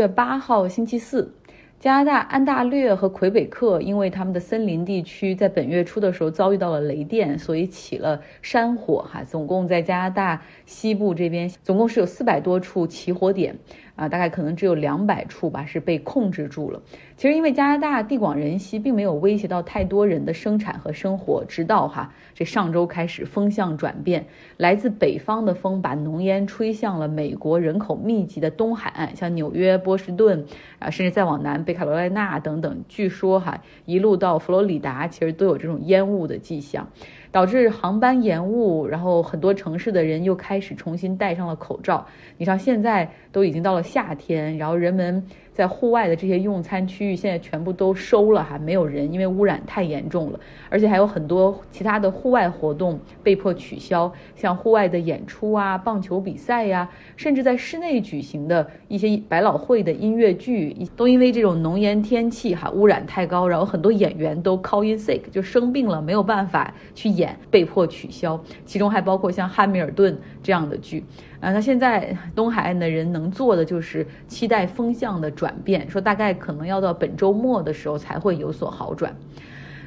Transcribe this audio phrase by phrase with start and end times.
[0.00, 1.34] 月八号星期四。
[1.78, 9.02] 加拿大安大略和魁北克因为他们的森林地区在本月初的时候遭遇到了雷电，所以起了山火。
[9.10, 13.56] 哈，总共在加拿大西部这边，总共是有四百多处起火点。
[14.00, 16.80] 啊，大概可能只有两百处吧，是被控制住了。
[17.18, 21.44] 其实因为加拿大地广人稀，并没有威胁到太多人的生产和生活。
[21.46, 24.24] 直到哈这上周开始风向转变，
[24.56, 30.46] 来自北方的风把浓烟吹向了美国人口密集的东海岸，像纽约、波士顿
[30.78, 32.82] 啊，甚至再往南北卡罗来纳等等。
[32.88, 36.88] 据说哈一路到佛罗里达，其实都有这种烟雾的迹象。
[37.32, 42.06] 导致航班延误，然后很多城市的人又开始重新戴上了口罩。
[42.36, 45.24] 你像现在都已经到了夏天，然后人们。
[45.52, 71.04] 在户外的这些用餐区域现在全部都收了哈，没有人，因为污染太严重了，而且还有很多其他的户外活动被迫取消，像户外的演出啊、棒球比赛呀，甚至在室内举行的一些百老汇的音乐剧，都因为这种浓烟天气哈，污染太高，然后很多演员都 call in sick 就生病了，没有办法去演，被迫取消，其中还包括像汉密尔顿这样的剧。
[71.40, 79.16] 啊，那现在东海岸的人能做的就是期待风向的转变，说大概可能要到本周末的时候才会有所好转。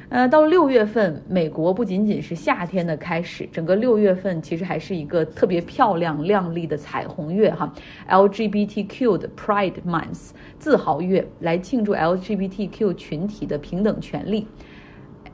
[0.08, 7.72] 呃，到了六月份，美国不仅仅是夏天的开始，整个六月份其实还是一个特别漂亮亮丽的彩虹月哈
[8.08, 14.46] ，LGBTQ 的 Pride Month 自豪月，来庆祝 LGBTQ 群体的平等权利。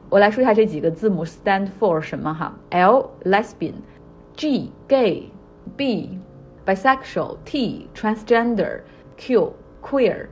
[0.09, 5.31] 我来说一下这几个字母 stand for 什么哈，L lesbian，G gay。
[5.81, 6.11] B
[6.67, 8.81] bisexual T transgender
[9.17, 10.27] Q queer，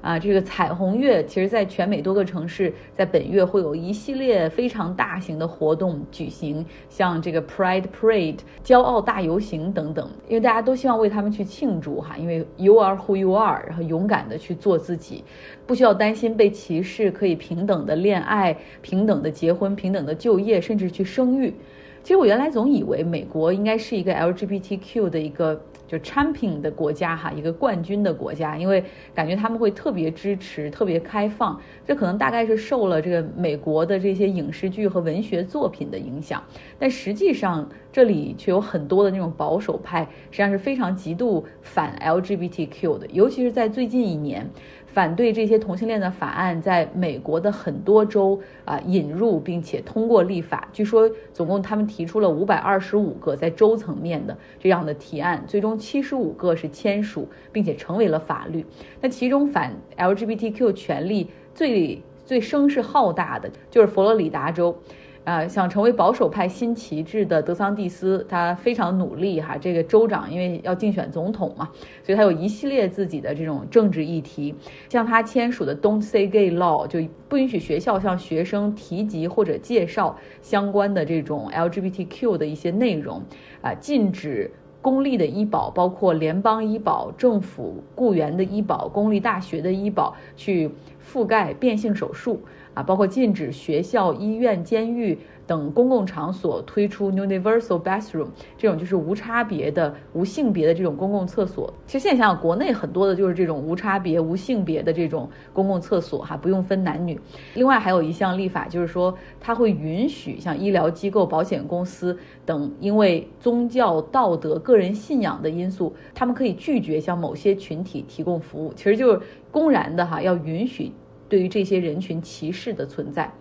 [0.00, 15.24] 啊，这个彩虹月其实在全美多个城市，在本月会有一系列非常大型的活动举行，像这个 Pride Parade 骄傲大游行等等，因为大家都希望为他们去庆祝哈，因为 You are who you are，然后勇敢的去做自己，
[15.66, 21.52] 不需要担心被歧视，可以平等的恋爱、平等的结婚、平等的就业，甚至去生育。
[22.02, 28.82] 其实我原来总以为美国应该是一个 LGBTQ 的一个就 champion 的国家哈，一个冠军的国家，因为
[29.14, 31.60] 感觉他们会特别支持、特别开放。
[31.86, 36.42] 这可能大概是受了这个美国的这些影视剧和文学作品的影响，
[36.78, 44.48] 但实际上这里却有很多的那种保守派，实际上是非常极度反 LGBTQ 的，尤其是在最近一年。
[44.86, 58.66] 反对这些同性恋的法案在美国的很多州啊引入并且通过立法，据说总共他们提出了五百二十五个在州层面的这样的提案，最终七十五个是签署并且成为了法律。
[59.00, 64.76] 那其中反 LGBTQ 权利最最声势浩大的就是佛罗里达州。
[65.24, 69.56] 啊，想成为保守派新旗帜的德桑蒂斯，他非常努力哈。
[69.56, 71.70] 这个州长因为要竞选总统嘛，
[72.02, 74.52] 所以他有一系列自己的这种政治议题。
[74.88, 83.22] 像他签署的 Don't Say Gay Law，就不允许学校向学生提及或者介绍相关的这种 LGBTQ 的一些内容。
[83.60, 84.50] 啊，禁止
[84.80, 90.68] 公立的医保，包括联邦医保、政府雇员的医保、公立大学的医保，去
[91.00, 92.40] 覆盖变性手术。
[92.74, 95.18] 啊，包括禁止学校、医院、监狱。
[95.44, 101.70] 等公共场所推出 universal bathroom 这种就是无差别的、无性别的这种公共厕所。
[101.84, 107.20] 其实现在想想，国内很多的就是这种无差别、无性别的这种公共厕所，哈，不用分男女。
[107.54, 112.16] 另外还有一项立法，就是说它会允许像医疗机构、保险公司
[112.46, 118.72] 等，因为宗教、道德、个人信仰的因素，他们可以拒绝向某些群体提供服务。
[118.74, 120.92] 其实就是公然的哈，要允许
[121.32, 123.32] 对于这些人群歧视的存在。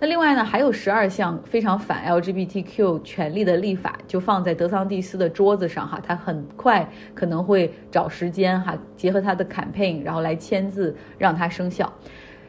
[0.00, 11.90] 那另外呢，还有十二项非常反 LGBTQ 权利的立法，就放在德桑蒂斯的桌子上哈，他很快可能会找时间哈，结合他的 campaign，然后来签字让它生效。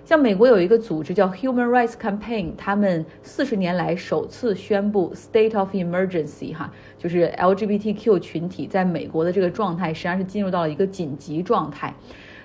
[0.03, 11.94] 像美国有一个组织叫 Human Rights Campaign，他们四十年来首次宣布 state of emergency 哈，就是 LGBTQ 群体在美国的这个状态实际上是进入到了一个紧急状态。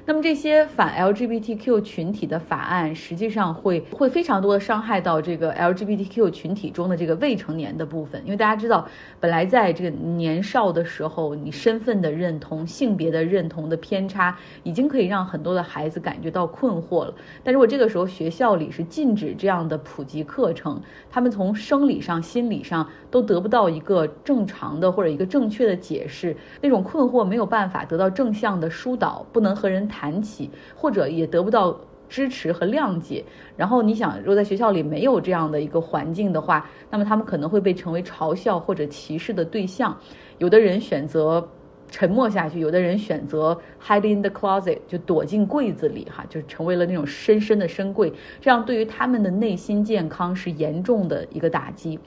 [0.05, 8.84] 那么这些反 LGBTQ 群体的法案，实际上会会非常多的伤害到这个 LGBTQ 群体中的这个未成年的部分，因为大家知道，
[9.21, 17.15] 本来在这个年少的时候，你身份的认同、性别的认同的偏差，已经可以让很多的孩子感觉到困惑了。
[17.45, 20.83] 但如果这个时候学校里是禁止这样的普及课程，
[21.13, 29.89] 他们从生理上、心理上都得不到一个正常的或者一个正确的解释，那种困惑没有办法得到正向的疏导，不能和人。
[29.92, 31.78] 谈起，或者也得不到
[32.09, 33.22] 支持和谅解。
[33.56, 39.97] 然后你想，如果在学校里没有这样的一个环境的话，那么他们可能会被成为嘲笑或者歧视的对象。
[40.39, 41.47] 有的人选择
[41.91, 43.56] 沉默下去，有的人选择
[43.86, 51.98] hide in the closet，就躲进柜子里，哈，就成为了那种深深的深柜，这样对于他们的内心健康是严重的一个打击。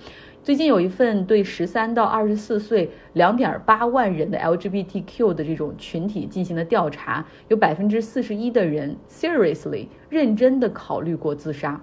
[0.45, 11.81] 最近有一份对十三到二十四岁两点八万人的 LGBTQ 的这种群体进行的调查，有百分之四十一的人 seriously 认真的考虑过自杀。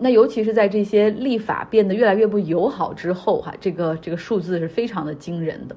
[0.00, 5.76] 那尤其是在这些立法变得越来越不友好之后，哈，这个这个数字是非常的惊人的。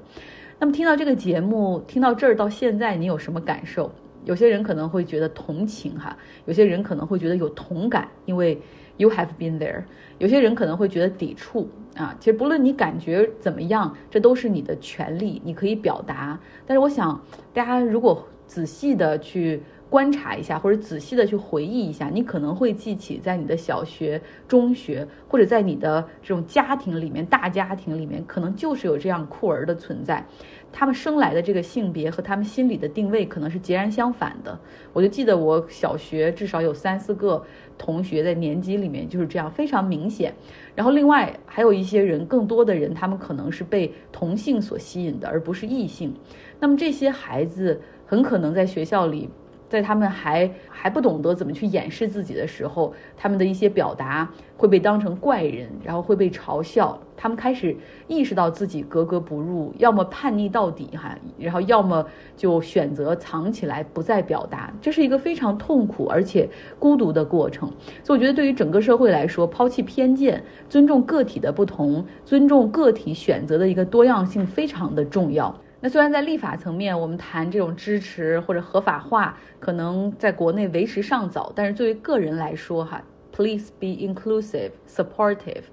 [0.58, 3.92] 那么听到这个节目，听到这儿到现在，你有什么感受？
[4.24, 6.16] 有些人可能会觉得同情，哈，
[6.46, 8.60] 有些人可能会觉得有同感，因为
[8.96, 9.82] you have been there。
[10.18, 11.68] 有些人可能会觉得抵触。
[11.94, 16.36] 啊，其实不论你感觉怎么样，这都是你的权利，你可以表达。
[16.66, 17.20] 但是我想，
[17.52, 19.62] 大家如果仔细的去
[19.94, 30.26] 观察一下，或者仔细的去回忆一下，你可能会记起在你的小学、中学，或者在你的这种家庭里面，大家庭里面，可能就是有这样酷儿的存在。
[30.72, 34.58] 他们生来的这个性别和他们心里的定位可能是截然相反的。
[34.92, 37.40] 我就记得我小学至少有三四个
[37.78, 40.34] 同学在年级里面就是这样，非常明显。
[40.74, 46.12] 然后另外还有一些人，更多的人他们可能是被同性所吸引的，而不是异性。
[46.58, 49.30] 那么这些孩子很可能在学校里。
[49.74, 56.96] 在他们还还不懂得怎么去掩饰自己的时候，他们的一些表达会被当成怪人，然后会被嘲笑。
[57.16, 57.76] 他们开始
[58.06, 62.06] 意识到自己格格不入，要么叛逆到底哈，然后要么
[62.36, 64.72] 就选择藏起来不再表达。
[64.80, 66.48] 这是一个非常痛苦而且
[66.78, 67.68] 孤独的过程。
[68.04, 75.56] 所以我觉得，对于整个社会来说，抛弃偏见，尊重个体的不同，尊重个体选择的一个多样性，非常的重要。
[75.84, 85.64] 那虽然在立法层面，我们谈这种支持或者合法化，可能在国内为时尚早，但是作为个人来说，哈，please be inclusive, supportive，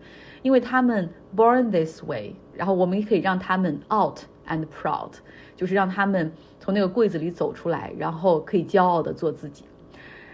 [0.42, 4.20] 因为他们 born this way，然后我们也可以让他们 out
[4.50, 5.14] and proud，
[5.56, 6.30] 就是让他们
[6.60, 9.64] 从那个柜子里走出来，然后可以骄傲的做自己。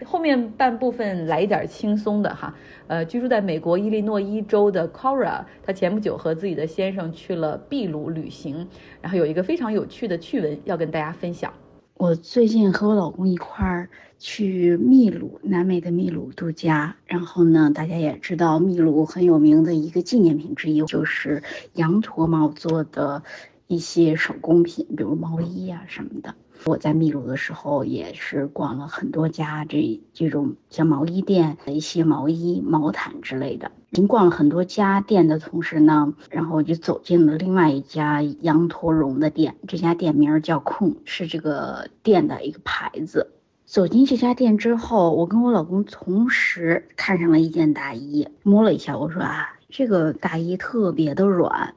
[0.06, 2.54] 后面半部分来一点轻松的哈，
[2.88, 8.68] 呃，居住在美国伊利诺伊州的 Cora，她前不久和自己的先生去了秘鲁旅行，
[9.02, 11.52] 然后有一个非常有趣的趣闻要跟大家分享。
[11.96, 13.90] 我最近和我老公一块儿
[14.20, 16.96] 去秘鲁，南美的秘鲁度假。
[17.08, 21.42] 然后呢，大家也知道秘鲁很有名的一个纪念品之一就是
[21.74, 23.24] 羊驼毛做的
[23.66, 26.36] 一些手工品，比如毛衣啊什么的。
[26.66, 33.72] 我在秘鲁的时候也是逛了很多家这这种像毛衣店的一些毛衣、毛毯之类的。
[33.94, 39.56] 经逛了很多家店的同时呢，然后我就走进了另外一家羊驼绒的店。
[39.68, 43.32] 这家店名叫控，是这个店的一个牌子。
[43.66, 51.74] 走进这家店之后，我跟我老公同时看上了一件大衣，摸了一下，我说啊，这个大衣特别的软。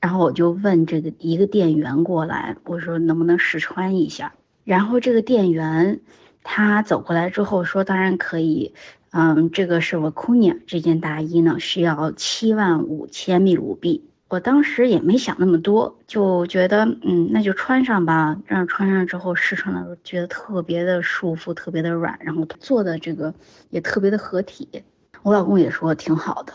[0.00, 4.32] 然后我就问这个一个店员过来，我说能不能试穿一下？
[4.64, 6.00] 然后这个店员
[6.42, 8.74] 他走过来之后说，当然可以。
[9.12, 14.04] 嗯，这个是我 c u n a 这件大衣呢，需要七万五千秘鲁币。
[14.28, 18.40] 我当时也没想那么多，就觉得嗯，那就穿上吧。
[18.46, 23.34] 让穿上之后试穿的时候，觉得特别的舒服，特别的软，然后做的这个
[23.68, 24.84] 也特别的合体。
[25.22, 26.52] 我老公也说挺好的，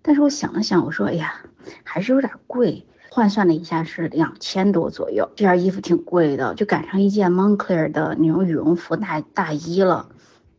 [0.00, 1.42] 但是我想了想，我说哎呀。
[1.84, 5.30] 还是有点贵，换算了一下是两千多左右。
[5.36, 10.08] 这件衣服挺贵的，就赶上一件 Moncler 的那种羽绒服大大衣了。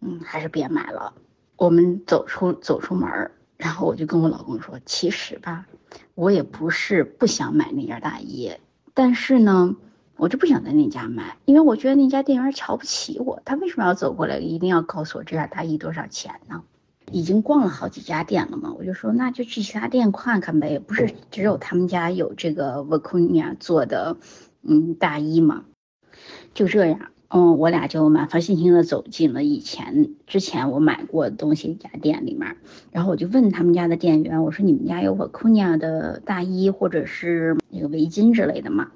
[0.02, 1.14] 嗯，还是别买了。
[1.58, 5.66] 我们走出走出门，然后我就跟我老公说，其实吧，
[6.16, 8.54] 我也不是不想买那件大衣，
[8.94, 9.76] 但是呢，
[10.16, 13.42] 我就不想在那家买，因为我觉得那家店员瞧不起我。
[13.44, 16.64] 他为什么要走过来，一定要告诉我这件大衣多少钱呢？
[17.12, 24.18] 已经逛了好几家店了嘛，我就说那就去其他店看看呗，不是只有他们家有这个 v a c u n a 做的
[24.64, 25.66] 嗯大衣嘛？
[26.54, 27.00] 就这样，
[27.30, 32.58] 嗯，我俩就满怀信心的走进了以前之前我买过东西一家店里面，
[32.92, 38.92] 然后我就问他们家的店员，我说你们家有 v a c u n a 的大衣或者是那个围巾之类的吗？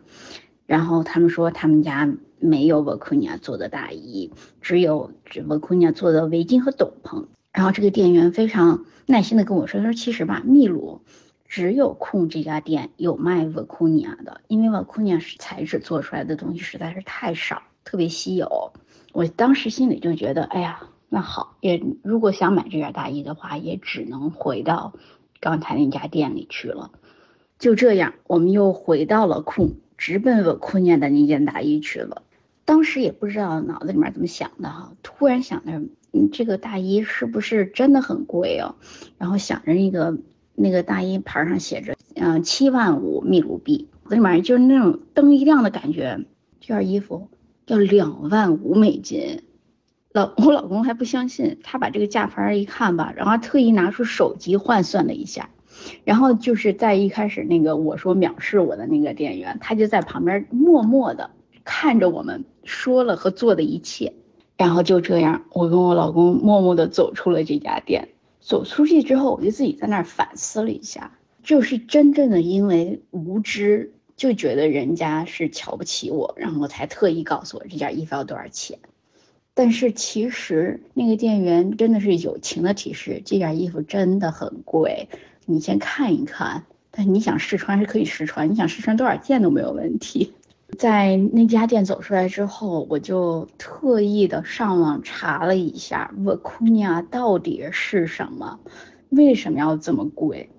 [0.65, 7.25] 然后他们说他们家没有 v a c u n a 做的大衣，只有 v a c u n a 做的围巾和斗篷。
[7.53, 11.01] 然后这个店员非常耐心的跟我说：“他说其实吧，秘鲁
[11.47, 18.73] 只有控这家店有卖瓦库尼亚的，因为瓦库尼亚是材质做出来的东西实在是太少，特别稀有。
[19.11, 24.93] 我当时心里就觉得，哎呀，那好，也如果想买这件大衣的话，也只能回到
[25.39, 26.89] 刚才那家店里去了。
[27.59, 32.23] 就这样，我们又回到了控，直奔瓦库尼亚的那件大衣去了。
[32.65, 35.83] 当时也不知道脑子里面怎么想的哈，突然想着。”
[36.13, 38.75] 嗯，这个大衣是不是真的很贵哦？
[39.17, 40.17] 然后想着那个
[40.53, 46.23] 那个大衣牌上写着，嗯，七万五秘鲁币，那玩意儿就是那种灯一亮的感觉，
[46.61, 47.29] 这件衣服
[47.65, 49.41] 要两万五美金。
[50.11, 55.49] 老我老公还不相信，他把这个价牌一看吧，然后特意拿出手机换算了一下，
[56.03, 61.31] 然后就是在一开始那个我说藐视我的那个店员，他就在旁边默默的
[61.63, 64.13] 看着我们说了和做的一切，
[64.63, 68.07] 然后就这样，我跟我老公默默的走出了这家店。
[68.39, 78.79] 走出去之后，我就自己在那儿反思了一下，就是真正的因为无知，就觉得人家是瞧不起我，然后才特意告诉我这件衣服要多少钱。
[79.53, 85.09] 但是其实那个店员真的是友情的提示，这件衣服真的很贵，
[85.45, 86.63] 你先看一看。
[86.89, 90.33] 但你想试穿是可以试穿，你想试穿多少件都没有问题。
[90.77, 98.59] 在那家店走出来之后，我就特意的上网查了一下 Vicuña 到底是什么，
[99.09, 100.49] 为什么要这么贵？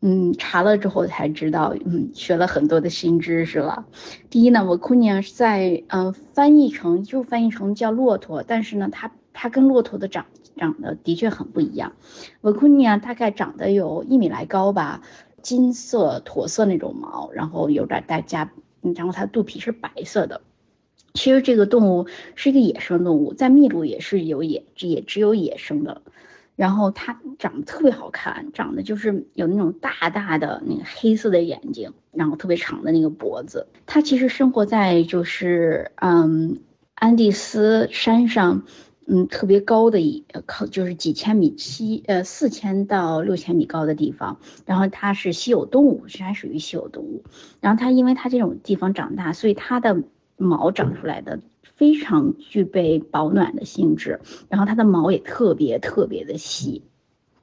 [0.00, 3.84] 嗯，查了之后才知道，嗯，学了很多的新知识了。
[4.30, 11.94] 第一呢，Vicuña 是在嗯翻译成就翻译成叫骆驼，但是呢，它它跟骆驼的长长得的确很不一样。
[12.42, 15.02] Vicuña 大概长得有一米来高吧，
[15.42, 20.40] 金色驼色那种毛，然后有点带加，然后它肚皮是白色的。
[21.14, 26.02] 其实这个动物是一个野生动物，在秘鲁也是有野，也只有野生的。
[26.54, 33.68] 然后它长得特别好看，长得就是有那种大大的那个黑色的眼睛，然后特别长的那个脖子。
[33.86, 36.58] 它其实生活在就是嗯
[36.94, 38.64] 安第斯山上，
[39.08, 44.38] 嗯特别高的一靠就是几千米七呃四千到六千米高的地方。
[44.66, 47.24] 然后它是稀有动物，是还属于稀有动物。
[47.60, 50.02] 然后它因为它这种地方长大，所以它的
[50.36, 51.40] 毛长出来的。
[51.76, 56.82] 非常具备保暖的性质，然后它的毛也特别特别的细，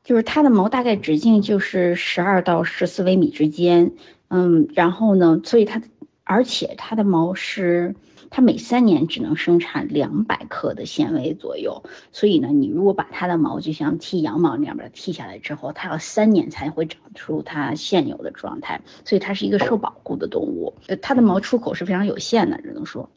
[0.03, 3.93] 就是它的毛大概直径就是十二到十四微米之间，
[4.27, 5.81] 嗯，然后呢，所以它
[6.25, 7.95] 而且它的毛是
[8.35, 23.09] 它每三年只能生产两百克的纤维左右，所以呢，你如果把它的毛就像剃羊毛那样把它剃下来之后，它要三年才会长出它现有的状态，所以它是一个受保护的动物，它的毛出口是非常有限的，只能说。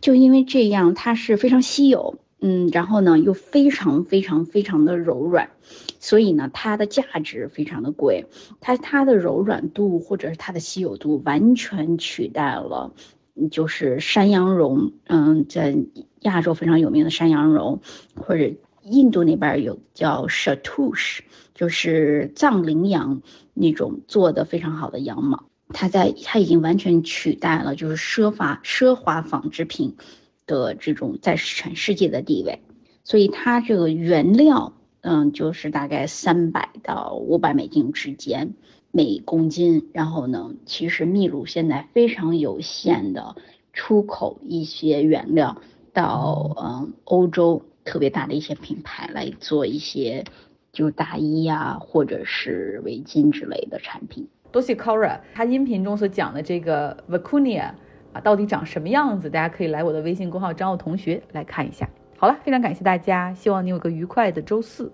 [0.00, 5.50] 就因为这样，它是非常稀有，嗯，然后呢又非常非常非常的柔软，
[6.00, 8.24] 所以呢它的价值非常的贵。
[8.62, 12.94] 它它的柔软度或者是它的稀有度完全取代了，
[13.50, 15.76] 就是山羊绒，嗯，在
[16.20, 17.80] 亚洲非常有名的山羊绒，
[18.16, 18.52] 或者
[18.82, 23.22] 印度那边有叫 s h a t u s h 就是藏羚羊
[23.54, 25.44] 那种做的非常好的羊毛。
[25.70, 29.96] 它在，它已经完全取代了就是奢华奢华纺织品
[30.46, 32.62] 的这种在全世界的地位，
[33.04, 38.54] 所以它这个原料，嗯，就是大概三百到五百美金之间
[38.90, 39.88] 每公斤。
[39.92, 43.36] 然后呢，其实秘鲁现在非常有限的
[43.72, 45.56] 出口一些原料
[45.92, 50.24] 到嗯欧洲特别大的一些品牌来做一些
[50.72, 54.28] 就大衣呀或者是围巾之类的产品。
[54.50, 57.72] 多谢 Cora，他音频中所讲的这个 Vicunia
[58.12, 59.28] 啊，到底长什么样子？
[59.28, 61.88] 大家可以来我的微信公号张奥同学来看一下。
[62.16, 64.90] 好了，非常感谢大家，希望你有个愉快的周四。